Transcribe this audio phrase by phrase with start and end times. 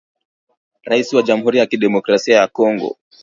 [0.83, 2.97] Raisi wa jamhuri ya kidemokrasia ya Kongo